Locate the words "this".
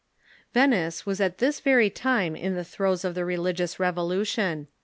1.37-1.59